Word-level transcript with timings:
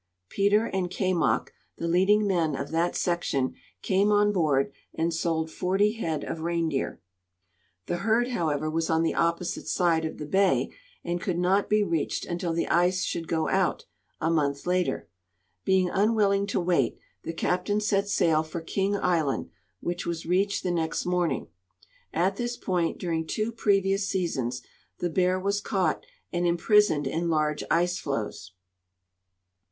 Peter 0.29 0.65
and 0.65 0.89
Kaimok, 0.89 1.49
the 1.77 1.87
leading 1.87 2.25
men 2.25 2.55
of 2.55 2.71
that 2.71 2.95
section, 2.95 3.53
came 3.83 4.11
on 4.11 4.31
board 4.31 4.71
and 4.95 5.13
sold 5.13 5.51
40 5.51 5.91
head 5.91 6.23
of 6.23 6.39
reindeer. 6.39 6.99
The 7.85 7.97
herd, 7.97 8.29
however, 8.29 8.71
Avas 8.71 8.89
on 8.89 9.03
the 9.03 9.13
opposite 9.13 9.67
side 9.67 10.03
of 10.03 10.17
the 10.17 10.25
baj' 10.25 10.71
and 11.03 11.21
could 11.21 11.37
not 11.37 11.69
be 11.69 11.83
reached 11.83 12.25
until 12.25 12.51
the 12.51 12.67
ice 12.67 13.03
should 13.03 13.27
go 13.27 13.47
out, 13.47 13.85
a 14.19 14.31
month 14.31 14.65
later. 14.65 15.07
Being 15.65 15.91
unAvilling 15.91 16.47
to 16.47 16.63
Avait, 16.63 16.97
the 17.21 17.31
captain 17.31 17.79
set 17.79 18.07
sail 18.07 18.41
for 18.41 18.59
King 18.61 18.95
island, 18.95 19.51
Avhich 19.85 20.07
Avas 20.07 20.25
reached 20.27 20.63
the 20.63 20.71
next 20.71 21.05
morning. 21.05 21.47
At 22.11 22.37
tins 22.37 22.57
point 22.57 22.97
dur 22.97 23.11
ing 23.11 23.27
two 23.27 23.51
previous 23.51 24.07
seasons 24.09 24.63
the 24.97 25.11
Bear 25.11 25.39
Avas 25.39 25.61
caught 25.63 26.03
and 26.33 26.47
imprisoned 26.47 27.05
in 27.05 27.29
large 27.29 27.63
ice 27.69 27.99
floes. 27.99 28.53